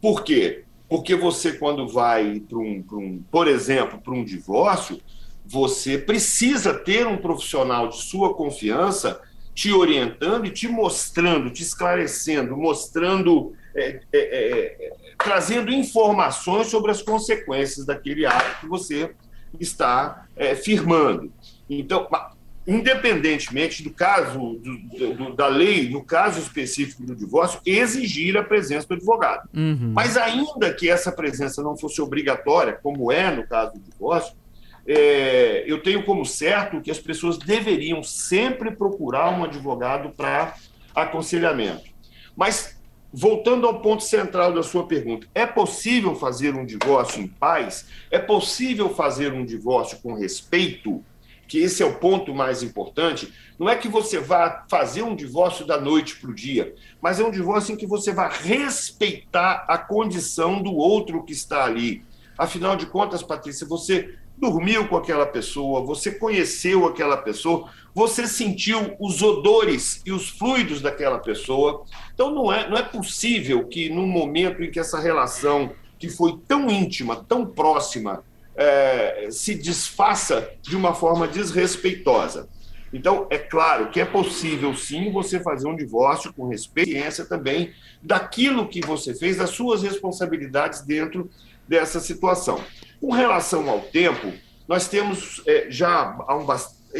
Por 0.00 0.22
quê? 0.22 0.64
Porque 0.88 1.14
você, 1.14 1.52
quando 1.52 1.86
vai 1.86 2.40
para 2.40 2.58
um, 2.58 2.84
um, 2.92 3.22
por 3.30 3.46
exemplo, 3.46 4.00
para 4.00 4.12
um 4.12 4.24
divórcio, 4.24 5.00
você 5.46 5.98
precisa 5.98 6.74
ter 6.74 7.06
um 7.06 7.16
profissional 7.16 7.88
de 7.88 7.96
sua 7.96 8.34
confiança 8.34 9.20
te 9.60 9.70
orientando 9.74 10.46
e 10.46 10.50
te 10.50 10.66
mostrando, 10.66 11.50
te 11.50 11.62
esclarecendo, 11.62 12.56
mostrando, 12.56 13.52
é, 13.74 14.00
é, 14.10 14.18
é, 14.18 14.92
trazendo 15.18 15.70
informações 15.70 16.68
sobre 16.68 16.90
as 16.90 17.02
consequências 17.02 17.84
daquele 17.84 18.24
ato 18.24 18.60
que 18.60 18.66
você 18.66 19.10
está 19.60 20.24
é, 20.34 20.54
firmando. 20.54 21.30
Então, 21.68 22.08
independentemente 22.66 23.82
do 23.82 23.90
caso 23.90 24.54
do, 24.54 25.14
do, 25.14 25.36
da 25.36 25.48
lei, 25.48 25.90
no 25.90 26.02
caso 26.02 26.40
específico 26.40 27.02
do 27.02 27.14
divórcio, 27.14 27.60
exigir 27.66 28.38
a 28.38 28.42
presença 28.42 28.88
do 28.88 28.94
advogado. 28.94 29.46
Uhum. 29.54 29.92
Mas 29.94 30.16
ainda 30.16 30.72
que 30.72 30.88
essa 30.88 31.12
presença 31.12 31.62
não 31.62 31.76
fosse 31.76 32.00
obrigatória, 32.00 32.78
como 32.82 33.12
é 33.12 33.30
no 33.30 33.46
caso 33.46 33.74
do 33.74 33.80
divórcio, 33.80 34.39
é, 34.86 35.64
eu 35.66 35.82
tenho 35.82 36.04
como 36.04 36.24
certo 36.24 36.80
que 36.80 36.90
as 36.90 36.98
pessoas 36.98 37.38
deveriam 37.38 38.02
sempre 38.02 38.70
procurar 38.70 39.30
um 39.30 39.44
advogado 39.44 40.10
para 40.10 40.54
aconselhamento. 40.94 41.90
Mas 42.36 42.78
voltando 43.12 43.66
ao 43.66 43.80
ponto 43.80 44.02
central 44.02 44.52
da 44.52 44.62
sua 44.62 44.86
pergunta, 44.86 45.26
é 45.34 45.44
possível 45.44 46.14
fazer 46.14 46.54
um 46.54 46.64
divórcio 46.64 47.22
em 47.22 47.26
paz? 47.26 47.86
É 48.10 48.18
possível 48.18 48.94
fazer 48.94 49.32
um 49.32 49.44
divórcio 49.44 49.98
com 50.00 50.14
respeito? 50.14 51.04
que 51.50 51.58
esse 51.58 51.82
é 51.82 51.86
o 51.86 51.98
ponto 51.98 52.32
mais 52.32 52.62
importante, 52.62 53.34
não 53.58 53.68
é 53.68 53.74
que 53.74 53.88
você 53.88 54.20
vá 54.20 54.64
fazer 54.70 55.02
um 55.02 55.16
divórcio 55.16 55.66
da 55.66 55.80
noite 55.80 56.14
para 56.20 56.30
o 56.30 56.34
dia, 56.34 56.72
mas 57.02 57.18
é 57.18 57.24
um 57.24 57.30
divórcio 57.30 57.74
em 57.74 57.76
que 57.76 57.88
você 57.88 58.12
vai 58.12 58.30
respeitar 58.32 59.64
a 59.66 59.76
condição 59.76 60.62
do 60.62 60.72
outro 60.72 61.24
que 61.24 61.32
está 61.32 61.64
ali. 61.64 62.04
Afinal 62.38 62.76
de 62.76 62.86
contas, 62.86 63.20
Patrícia, 63.20 63.66
você 63.66 64.14
dormiu 64.40 64.88
com 64.88 64.96
aquela 64.96 65.26
pessoa, 65.26 65.84
você 65.84 66.10
conheceu 66.10 66.86
aquela 66.86 67.16
pessoa, 67.16 67.68
você 67.94 68.26
sentiu 68.26 68.96
os 68.98 69.22
odores 69.22 70.00
e 70.06 70.12
os 70.12 70.30
fluidos 70.30 70.80
daquela 70.80 71.18
pessoa. 71.18 71.84
Então 72.14 72.34
não 72.34 72.52
é, 72.52 72.68
não 72.68 72.76
é 72.76 72.82
possível 72.82 73.66
que 73.66 73.90
num 73.90 74.06
momento 74.06 74.62
em 74.62 74.70
que 74.70 74.80
essa 74.80 74.98
relação 74.98 75.72
que 75.98 76.08
foi 76.08 76.38
tão 76.48 76.70
íntima, 76.70 77.24
tão 77.28 77.44
próxima, 77.44 78.24
é, 78.56 79.28
se 79.30 79.54
desfaça 79.54 80.50
de 80.62 80.74
uma 80.76 80.94
forma 80.94 81.28
desrespeitosa. 81.28 82.48
Então, 82.92 83.26
é 83.30 83.38
claro 83.38 83.90
que 83.90 84.00
é 84.00 84.04
possível 84.04 84.74
sim 84.74 85.12
você 85.12 85.38
fazer 85.40 85.68
um 85.68 85.76
divórcio 85.76 86.32
com 86.32 86.48
respeito 86.48 86.90
também 87.28 87.72
daquilo 88.02 88.68
que 88.68 88.80
você 88.80 89.14
fez, 89.14 89.36
das 89.36 89.50
suas 89.50 89.82
responsabilidades 89.82 90.82
dentro 90.82 91.30
dessa 91.70 92.00
situação. 92.00 92.60
Com 93.00 93.12
relação 93.12 93.70
ao 93.70 93.80
tempo, 93.80 94.32
nós 94.66 94.88
temos 94.88 95.40
é, 95.46 95.68
já 95.70 96.18
há 96.26 96.36
um 96.36 96.44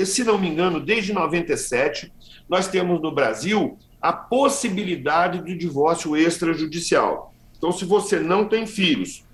se 0.06 0.22
não 0.22 0.38
me 0.38 0.48
engano, 0.48 0.78
desde 0.78 1.12
97, 1.12 2.12
nós 2.48 2.68
temos 2.68 3.02
no 3.02 3.12
Brasil 3.12 3.76
a 4.00 4.12
possibilidade 4.12 5.40
do 5.42 5.58
divórcio 5.58 6.16
extrajudicial. 6.16 7.34
Então, 7.58 7.72
se 7.72 7.84
você 7.84 8.20
não 8.20 8.46
tem 8.46 8.64
filhos, 8.64 9.24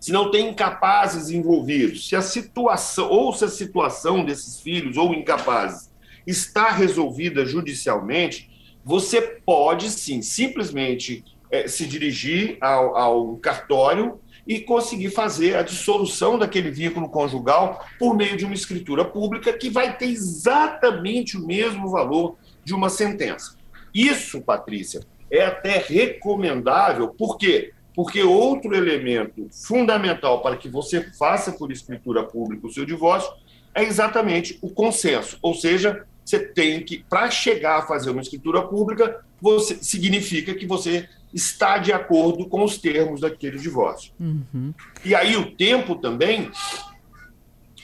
se 0.00 0.10
não 0.10 0.30
tem 0.30 0.48
incapazes 0.48 1.30
envolvidos, 1.30 2.08
se 2.08 2.16
a 2.16 2.22
situação 2.22 3.10
ou 3.10 3.30
se 3.34 3.44
a 3.44 3.48
situação 3.48 4.24
desses 4.24 4.58
filhos 4.60 4.96
ou 4.96 5.12
incapazes 5.12 5.90
está 6.26 6.70
resolvida 6.70 7.44
judicialmente, 7.44 8.50
você 8.82 9.20
pode 9.20 9.90
sim 9.90 10.22
simplesmente 10.22 11.22
é, 11.54 11.68
se 11.68 11.86
dirigir 11.86 12.56
ao, 12.60 12.96
ao 12.96 13.36
cartório 13.36 14.18
e 14.44 14.60
conseguir 14.60 15.10
fazer 15.10 15.56
a 15.56 15.62
dissolução 15.62 16.36
daquele 16.36 16.70
vínculo 16.70 17.08
conjugal 17.08 17.86
por 17.96 18.16
meio 18.16 18.36
de 18.36 18.44
uma 18.44 18.54
escritura 18.54 19.04
pública 19.04 19.52
que 19.52 19.70
vai 19.70 19.96
ter 19.96 20.06
exatamente 20.06 21.36
o 21.36 21.46
mesmo 21.46 21.88
valor 21.88 22.36
de 22.64 22.74
uma 22.74 22.90
sentença. 22.90 23.56
Isso, 23.94 24.42
Patrícia, 24.42 25.02
é 25.30 25.44
até 25.44 25.78
recomendável, 25.78 27.08
por 27.08 27.38
quê? 27.38 27.72
Porque 27.94 28.22
outro 28.22 28.74
elemento 28.74 29.48
fundamental 29.52 30.42
para 30.42 30.56
que 30.56 30.68
você 30.68 31.08
faça 31.12 31.52
por 31.52 31.70
escritura 31.70 32.24
pública 32.24 32.66
o 32.66 32.72
seu 32.72 32.84
divórcio 32.84 33.32
é 33.72 33.84
exatamente 33.84 34.58
o 34.60 34.68
consenso. 34.68 35.38
Ou 35.40 35.54
seja, 35.54 36.04
você 36.24 36.40
tem 36.40 36.82
que, 36.82 37.04
para 37.08 37.30
chegar 37.30 37.78
a 37.78 37.82
fazer 37.82 38.10
uma 38.10 38.22
escritura 38.22 38.62
pública, 38.62 39.24
você 39.40 39.76
significa 39.76 40.54
que 40.54 40.66
você 40.66 41.08
está 41.34 41.78
de 41.78 41.92
acordo 41.92 42.48
com 42.48 42.62
os 42.62 42.78
termos 42.78 43.20
daquele 43.20 43.58
divórcio. 43.58 44.12
Uhum. 44.20 44.72
E 45.04 45.14
aí 45.14 45.36
o 45.36 45.50
tempo 45.50 45.96
também, 45.96 46.50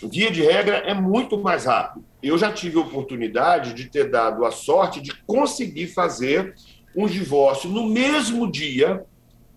via 0.01 0.31
de 0.31 0.43
regra, 0.43 0.77
é 0.79 0.95
muito 0.95 1.37
mais 1.37 1.65
rápido. 1.65 2.05
Eu 2.23 2.39
já 2.39 2.53
tive 2.53 2.79
a 2.79 2.83
oportunidade 2.83 3.75
de 3.75 3.87
ter 3.87 4.09
dado 4.09 4.45
a 4.45 4.53
sorte 4.53 5.01
de 5.01 5.13
conseguir 5.27 5.89
fazer 5.89 6.55
um 6.97 7.07
divórcio 7.07 7.69
no 7.69 7.87
mesmo 7.87 8.51
dia 8.51 9.05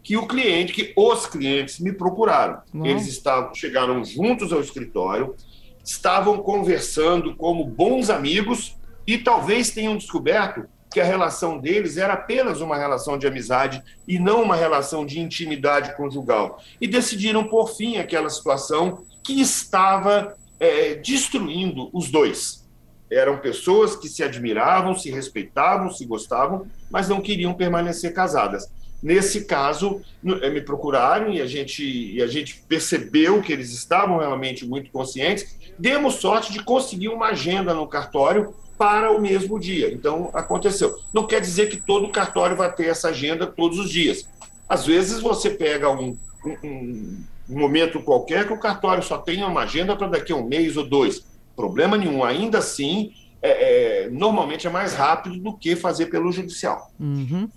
que 0.01 0.17
o 0.17 0.27
cliente, 0.27 0.73
que 0.73 0.91
os 0.97 1.25
clientes 1.27 1.79
me 1.79 1.93
procuraram. 1.93 2.61
Uhum. 2.73 2.85
Eles 2.85 3.07
estavam, 3.07 3.53
chegaram 3.53 4.03
juntos 4.03 4.51
ao 4.51 4.59
escritório, 4.59 5.35
estavam 5.83 6.39
conversando 6.39 7.35
como 7.35 7.63
bons 7.63 8.09
amigos 8.09 8.75
e 9.05 9.17
talvez 9.17 9.69
tenham 9.69 9.95
descoberto 9.95 10.65
que 10.93 11.01
a 11.01 11.03
relação 11.03 11.57
deles 11.57 11.97
era 11.97 12.13
apenas 12.13 12.61
uma 12.61 12.77
relação 12.77 13.17
de 13.17 13.25
amizade 13.25 13.81
e 14.07 14.19
não 14.19 14.43
uma 14.43 14.55
relação 14.55 15.05
de 15.05 15.19
intimidade 15.19 15.95
conjugal. 15.97 16.61
E 16.79 16.87
decidiram 16.87 17.43
por 17.45 17.75
fim 17.75 17.97
aquela 17.97 18.29
situação 18.29 19.03
que 19.23 19.41
estava 19.41 20.35
é, 20.59 20.93
destruindo 20.95 21.89
os 21.91 22.11
dois. 22.11 22.63
Eram 23.11 23.37
pessoas 23.39 23.95
que 23.95 24.07
se 24.07 24.23
admiravam, 24.23 24.95
se 24.95 25.09
respeitavam, 25.09 25.89
se 25.89 26.05
gostavam, 26.05 26.67
mas 26.91 27.09
não 27.09 27.21
queriam 27.21 27.53
permanecer 27.53 28.13
casadas. 28.13 28.71
Nesse 29.01 29.43
caso, 29.43 30.01
eh, 30.25 30.49
me 30.49 30.61
procuraram 30.61 31.29
e 31.29 31.41
a 31.41 31.45
gente, 31.45 31.83
e 31.83 32.23
a 32.23 32.27
gente 32.27 32.63
percebeu 32.69 33.41
que 33.41 33.51
eles 33.51 33.71
estavam 33.71 34.17
realmente 34.17 34.65
muito 34.65 34.89
conscientes. 34.91 35.59
Demos 35.77 36.15
sorte 36.15 36.53
de 36.53 36.63
conseguir 36.63 37.09
uma 37.09 37.27
agenda 37.27 37.73
no 37.73 37.85
cartório 37.85 38.55
para 38.77 39.11
o 39.11 39.21
mesmo 39.21 39.59
dia. 39.59 39.91
Então, 39.93 40.29
aconteceu. 40.33 40.97
Não 41.13 41.25
quer 41.25 41.39
dizer 41.39 41.69
que 41.69 41.77
todo 41.77 42.09
cartório 42.09 42.55
vai 42.55 42.71
ter 42.73 42.87
essa 42.87 43.09
agenda 43.09 43.45
todos 43.45 43.79
os 43.79 43.89
dias. 43.89 44.27
Às 44.67 44.85
vezes, 44.85 45.19
você 45.19 45.49
pega 45.49 45.89
um, 45.89 46.17
um, 46.45 47.23
um 47.49 47.59
momento 47.59 48.01
qualquer 48.01 48.47
que 48.47 48.53
o 48.53 48.59
cartório 48.59 49.03
só 49.03 49.17
tenha 49.17 49.47
uma 49.47 49.61
agenda 49.61 49.95
para 49.95 50.07
daqui 50.07 50.31
a 50.31 50.35
um 50.35 50.47
mês 50.47 50.77
ou 50.77 50.87
dois. 50.87 51.25
Problema 51.55 51.97
nenhum. 51.97 52.23
Ainda 52.23 52.57
assim, 52.57 53.13
é, 53.41 54.05
é, 54.05 54.09
normalmente 54.09 54.65
é 54.65 54.69
mais 54.69 54.93
rápido 54.93 55.37
do 55.37 55.53
que 55.53 55.75
fazer 55.75 56.05
pelo 56.05 56.31
judicial. 56.31 56.91
Uhum. 56.99 57.49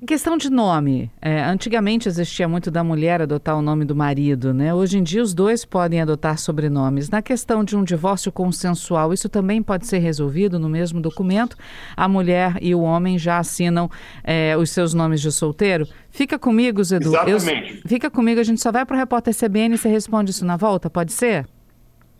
Em 0.00 0.06
questão 0.06 0.36
de 0.36 0.48
nome, 0.48 1.10
é, 1.20 1.42
antigamente 1.42 2.08
existia 2.08 2.46
muito 2.46 2.70
da 2.70 2.84
mulher 2.84 3.20
adotar 3.20 3.58
o 3.58 3.62
nome 3.62 3.84
do 3.84 3.96
marido, 3.96 4.54
né? 4.54 4.72
Hoje 4.72 4.96
em 4.96 5.02
dia 5.02 5.20
os 5.20 5.34
dois 5.34 5.64
podem 5.64 6.00
adotar 6.00 6.38
sobrenomes. 6.38 7.10
Na 7.10 7.20
questão 7.20 7.64
de 7.64 7.76
um 7.76 7.82
divórcio 7.82 8.30
consensual, 8.30 9.12
isso 9.12 9.28
também 9.28 9.60
pode 9.60 9.88
ser 9.88 9.98
resolvido 9.98 10.56
no 10.56 10.68
mesmo 10.68 11.00
documento. 11.00 11.56
A 11.96 12.06
mulher 12.06 12.58
e 12.60 12.76
o 12.76 12.80
homem 12.80 13.18
já 13.18 13.38
assinam 13.38 13.90
é, 14.22 14.56
os 14.56 14.70
seus 14.70 14.94
nomes 14.94 15.20
de 15.20 15.32
solteiro. 15.32 15.88
Fica 16.10 16.38
comigo, 16.38 16.82
Zedu. 16.84 17.08
Exatamente. 17.08 17.80
Eu, 17.82 17.88
fica 17.88 18.08
comigo, 18.08 18.40
a 18.40 18.44
gente 18.44 18.60
só 18.60 18.70
vai 18.70 18.86
para 18.86 18.94
o 18.94 18.98
repórter 18.98 19.34
CBN 19.34 19.74
e 19.74 19.78
você 19.78 19.88
responde 19.88 20.30
isso 20.30 20.46
na 20.46 20.56
volta, 20.56 20.88
pode 20.88 21.12
ser? 21.12 21.44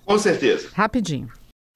Com 0.04 0.18
certeza. 0.18 0.68
Rapidinho. 0.74 1.28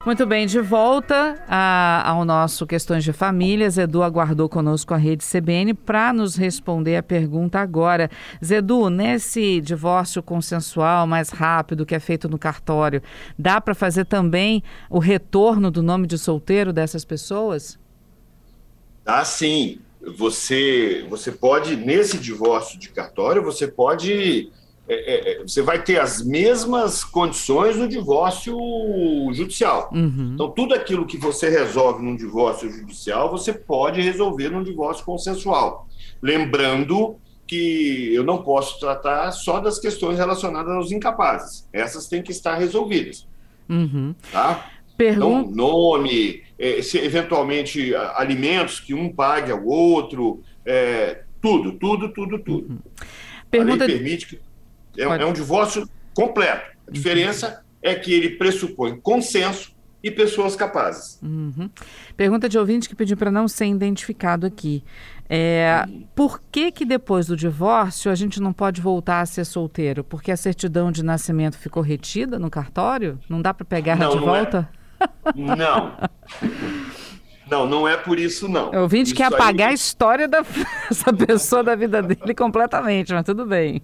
Muito 0.05 0.25
bem, 0.25 0.45
de 0.45 0.59
volta 0.59 1.41
a, 1.47 2.09
ao 2.09 2.25
nosso 2.25 2.67
Questões 2.67 3.05
de 3.05 3.13
Famílias. 3.13 3.77
Edu 3.77 4.03
aguardou 4.03 4.49
conosco 4.49 4.93
a 4.93 4.97
rede 4.97 5.23
CBN 5.23 5.73
para 5.73 6.11
nos 6.11 6.35
responder 6.35 6.97
a 6.97 7.03
pergunta 7.03 7.59
agora. 7.59 8.11
Zedu, 8.43 8.89
nesse 8.89 9.61
divórcio 9.61 10.21
consensual 10.21 11.07
mais 11.07 11.29
rápido 11.29 11.85
que 11.85 11.95
é 11.95 12.01
feito 12.01 12.27
no 12.27 12.37
cartório, 12.37 13.01
dá 13.39 13.61
para 13.61 13.73
fazer 13.73 14.03
também 14.03 14.61
o 14.89 14.99
retorno 14.99 15.71
do 15.71 15.81
nome 15.81 16.05
de 16.05 16.17
solteiro 16.17 16.73
dessas 16.73 17.05
pessoas? 17.05 17.79
Dá 19.05 19.23
sim. 19.23 19.79
Você, 20.17 21.05
você 21.09 21.31
pode, 21.31 21.77
nesse 21.77 22.17
divórcio 22.17 22.77
de 22.77 22.89
cartório, 22.89 23.41
você 23.41 23.69
pode 23.69 24.51
é, 24.87 24.95
é, 24.95 25.31
é, 25.31 25.41
você 25.41 25.61
vai 25.61 25.81
ter 25.81 25.99
as 25.99 26.21
mesmas 26.21 27.03
condições 27.03 27.77
no 27.77 27.87
divórcio 27.87 28.57
judicial. 29.31 29.89
Uhum. 29.93 30.31
Então, 30.33 30.49
tudo 30.51 30.73
aquilo 30.73 31.05
que 31.05 31.17
você 31.17 31.49
resolve 31.49 32.03
num 32.03 32.15
divórcio 32.15 32.69
judicial, 32.69 33.31
você 33.31 33.53
pode 33.53 34.01
resolver 34.01 34.49
num 34.49 34.63
divórcio 34.63 35.05
consensual. 35.05 35.87
Lembrando 36.21 37.15
que 37.47 38.13
eu 38.13 38.23
não 38.23 38.43
posso 38.43 38.79
tratar 38.79 39.31
só 39.31 39.59
das 39.59 39.79
questões 39.79 40.17
relacionadas 40.17 40.73
aos 40.73 40.91
incapazes. 40.91 41.67
Essas 41.71 42.07
têm 42.07 42.21
que 42.21 42.31
estar 42.31 42.55
resolvidas. 42.55 43.25
Uhum. 43.69 44.13
Tá? 44.31 44.69
Pergun... 44.97 45.41
Então, 45.41 45.51
nome, 45.51 46.43
é, 46.59 46.81
se, 46.81 46.97
eventualmente 46.97 47.95
alimentos 48.15 48.81
que 48.81 48.93
um 48.93 49.09
pague 49.09 49.51
ao 49.51 49.65
outro, 49.65 50.41
é, 50.65 51.21
tudo, 51.41 51.71
tudo, 51.73 52.09
tudo, 52.09 52.39
tudo. 52.39 52.69
Uhum. 52.69 52.79
Pergunta... 53.49 53.85
A 53.85 53.87
lei 53.87 53.97
permite 53.97 54.27
que 54.27 54.39
é, 54.97 55.03
é, 55.03 55.25
um 55.25 55.33
divórcio 55.33 55.87
completo. 56.13 56.71
A 56.87 56.91
diferença 56.91 57.47
uhum. 57.47 57.55
é 57.81 57.95
que 57.95 58.13
ele 58.13 58.31
pressupõe 58.31 58.99
consenso 58.99 59.73
e 60.03 60.11
pessoas 60.11 60.55
capazes. 60.55 61.17
Uhum. 61.23 61.69
Pergunta 62.17 62.49
de 62.49 62.57
ouvinte 62.57 62.89
que 62.89 62.95
pediu 62.95 63.15
para 63.15 63.31
não 63.31 63.47
ser 63.47 63.67
identificado 63.67 64.45
aqui. 64.45 64.83
É. 65.29 65.85
Por 66.13 66.41
que 66.51 66.71
que 66.71 66.83
depois 66.83 67.27
do 67.27 67.37
divórcio 67.37 68.11
a 68.11 68.15
gente 68.15 68.41
não 68.41 68.51
pode 68.51 68.81
voltar 68.81 69.21
a 69.21 69.25
ser 69.25 69.45
solteiro? 69.45 70.03
Porque 70.03 70.31
a 70.31 70.37
certidão 70.37 70.91
de 70.91 71.03
nascimento 71.03 71.57
ficou 71.57 71.81
retida 71.81 72.37
no 72.37 72.49
cartório? 72.49 73.17
Não 73.29 73.41
dá 73.41 73.53
para 73.53 73.65
pegar 73.65 73.95
não, 73.95 74.09
de 74.09 74.17
não 74.17 74.23
é. 74.23 74.25
volta? 74.25 74.69
É. 74.99 75.31
Não. 75.35 75.97
Não, 77.49 77.67
não 77.67 77.87
é 77.87 77.95
por 77.95 78.19
isso, 78.19 78.47
não. 78.47 78.71
O 78.71 78.81
ouvinte 78.81 79.07
isso 79.07 79.15
quer 79.15 79.25
apagar 79.25 79.67
aí... 79.67 79.71
a 79.71 79.75
história 79.75 80.27
dessa 80.27 81.13
pessoa 81.25 81.63
da 81.63 81.75
vida 81.75 82.01
dele 82.01 82.33
completamente, 82.33 83.13
mas 83.13 83.23
tudo 83.23 83.45
bem. 83.45 83.81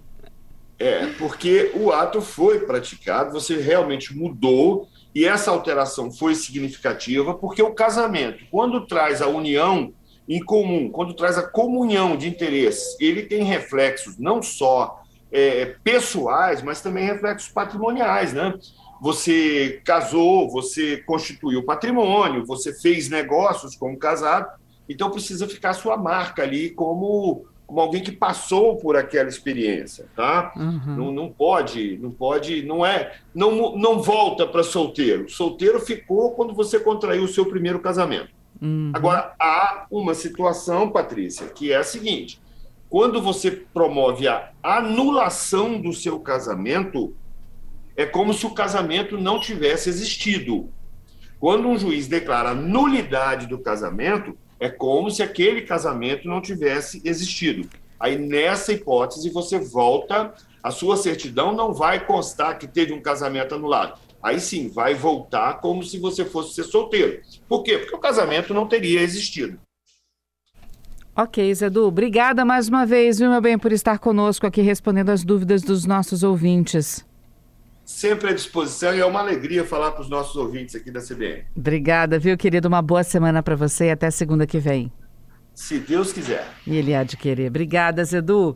É, 0.80 1.08
porque 1.18 1.72
o 1.76 1.92
ato 1.92 2.22
foi 2.22 2.62
praticado, 2.62 3.34
você 3.34 3.58
realmente 3.58 4.16
mudou, 4.16 4.88
e 5.14 5.26
essa 5.26 5.52
alteração 5.52 6.10
foi 6.10 6.34
significativa, 6.36 7.34
porque 7.34 7.62
o 7.62 7.74
casamento, 7.74 8.46
quando 8.50 8.88
traz 8.88 9.22
a 9.22 9.28
união 9.28 9.92
em 10.28 10.40
comum, 10.40 10.90
quando 10.90 11.14
traz 11.14 11.38
a 11.38 11.48
comunhão 11.48 12.16
de 12.16 12.30
interesses, 12.30 12.96
ele 13.00 13.24
tem 13.24 13.44
reflexos 13.44 14.18
não 14.18 14.42
só 14.42 15.02
é, 15.32 15.76
pessoais, 15.84 16.62
mas 16.62 16.82
também 16.82 17.06
reflexos 17.06 17.52
patrimoniais, 17.52 18.32
né? 18.32 18.54
Você 19.02 19.82
casou, 19.84 20.50
você 20.50 20.98
constituiu 20.98 21.66
patrimônio, 21.66 22.46
você 22.46 22.74
fez 22.74 23.10
negócios 23.10 23.76
como 23.76 23.98
casado, 23.98 24.48
então 24.88 25.10
precisa 25.10 25.48
ficar 25.48 25.74
sua 25.74 25.98
marca 25.98 26.44
ali 26.44 26.70
como 26.70 27.46
como 27.70 27.82
alguém 27.82 28.02
que 28.02 28.12
passou 28.12 28.78
por 28.78 28.98
aquela 28.98 29.30
experiência, 29.30 30.08
tá? 30.16 30.52
Uhum. 30.58 30.96
Não, 30.96 31.12
não 31.12 31.30
pode, 31.30 32.00
não 32.02 32.10
pode, 32.10 32.64
não 32.64 32.84
é, 32.84 33.14
não, 33.34 33.78
não 33.78 34.02
volta 34.02 34.48
para 34.48 34.64
solteiro. 34.64 35.30
Solteiro 35.30 35.80
ficou 35.80 36.32
quando 36.32 36.56
você 36.56 36.80
contraiu 36.80 37.24
o 37.24 37.28
seu 37.28 37.46
primeiro 37.46 37.80
casamento. 37.80 38.32
Uhum. 38.60 38.92
Agora 38.92 39.36
há 39.40 39.86
uma 39.92 40.16
situação, 40.16 40.90
Patrícia, 40.90 41.46
que 41.46 41.72
é 41.72 41.76
a 41.76 41.84
seguinte: 41.84 42.42
quando 42.90 43.22
você 43.22 43.52
promove 43.52 44.28
a 44.28 44.52
anulação 44.64 45.80
do 45.80 45.94
seu 45.94 46.20
casamento, 46.20 47.16
é 47.96 48.04
como 48.04 48.34
se 48.34 48.48
o 48.48 48.54
casamento 48.56 49.16
não 49.16 49.40
tivesse 49.40 49.90
existido. 49.90 50.72
Quando 51.40 51.68
um 51.68 51.78
juiz 51.78 52.08
declara 52.08 52.56
nulidade 52.56 53.46
do 53.46 53.60
casamento, 53.60 54.36
é 54.60 54.70
como 54.70 55.10
se 55.10 55.24
aquele 55.24 55.62
casamento 55.62 56.28
não 56.28 56.42
tivesse 56.42 57.02
existido. 57.06 57.70
Aí, 58.00 58.18
nessa 58.18 58.74
hipótese, 58.74 59.30
você 59.30 59.60
volta, 59.60 60.34
a 60.64 60.72
sua 60.72 60.98
certidão 60.98 61.54
não 61.54 61.74
vai 61.74 62.06
constar 62.06 62.58
que 62.58 62.68
teve 62.68 62.94
um 62.94 63.02
casamento 63.02 63.56
anulado. 63.56 64.00
Aí 64.22 64.40
sim, 64.40 64.68
vai 64.68 64.94
voltar 64.94 65.62
como 65.62 65.82
se 65.84 65.98
você 65.98 66.26
fosse 66.26 66.54
ser 66.54 66.64
solteiro. 66.64 67.22
Por 67.48 67.64
quê? 67.64 67.78
Porque 67.78 67.96
o 67.96 68.00
casamento 68.00 68.54
não 68.54 68.68
teria 68.68 69.02
existido. 69.02 69.60
Ok, 71.16 71.54
Zedu. 71.54 71.86
Obrigada 71.86 72.46
mais 72.46 72.68
uma 72.68 72.86
vez, 72.86 73.20
viu, 73.20 73.30
meu 73.30 73.42
bem, 73.42 73.58
por 73.58 73.72
estar 73.72 74.00
conosco 74.00 74.46
aqui 74.46 74.62
respondendo 74.62 75.10
as 75.10 75.24
dúvidas 75.24 75.62
dos 75.62 75.86
nossos 75.86 76.24
ouvintes 76.24 77.06
sempre 77.90 78.30
à 78.30 78.34
disposição 78.34 78.96
e 78.96 79.00
é 79.00 79.06
uma 79.06 79.20
alegria 79.20 79.66
falar 79.66 79.92
para 79.92 80.02
os 80.02 80.10
nossos 80.10 80.36
ouvintes 80.36 80.76
aqui 80.76 80.92
da 80.92 81.02
CBN. 81.02 81.46
Obrigada, 81.56 82.20
viu, 82.20 82.38
querido? 82.38 82.68
Uma 82.68 82.84
boa 82.84 83.04
semana 83.04 83.42
para 83.42 83.56
você 83.56 83.86
e 83.86 83.90
até 83.90 84.12
segunda 84.12 84.46
que 84.46 84.60
vem. 84.60 84.92
Se 85.56 85.80
Deus 85.80 86.14
quiser. 86.14 86.48
E 86.68 86.78
ele 86.78 86.94
há 86.94 87.04
de 87.04 87.18
querer. 87.18 87.48
Obrigada, 87.48 88.06
Zedu. 88.06 88.56